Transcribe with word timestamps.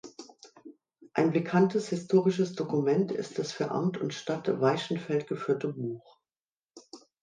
Ein 1.13 1.31
bekanntes 1.31 1.89
historisches 1.89 2.55
Dokument 2.55 3.11
ist 3.11 3.37
das 3.37 3.51
für 3.51 3.69
Amt 3.69 3.99
und 4.01 4.15
Stadt 4.15 4.47
Waischenfeld 4.59 5.27
geführte 5.27 5.67
Buch. 5.73 6.17